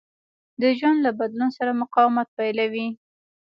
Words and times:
د 0.61 0.63
ژوند 0.77 0.97
له 1.05 1.11
بدلون 1.19 1.49
سره 1.57 1.71
مقاومت 1.81 2.27
پيلوي. 2.37 2.87